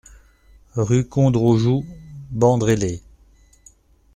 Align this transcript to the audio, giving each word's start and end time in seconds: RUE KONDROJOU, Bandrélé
RUE 0.73 1.03
KONDROJOU, 1.07 1.85
Bandrélé 2.31 3.03